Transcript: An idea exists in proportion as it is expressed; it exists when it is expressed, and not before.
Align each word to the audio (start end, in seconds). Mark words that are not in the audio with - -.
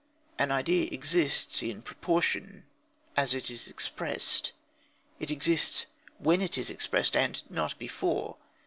An 0.39 0.49
idea 0.49 0.89
exists 0.91 1.61
in 1.61 1.83
proportion 1.83 2.65
as 3.15 3.35
it 3.35 3.51
is 3.51 3.67
expressed; 3.67 4.51
it 5.19 5.29
exists 5.29 5.85
when 6.17 6.41
it 6.41 6.57
is 6.57 6.71
expressed, 6.71 7.15
and 7.15 7.39
not 7.51 7.77
before. 7.77 8.37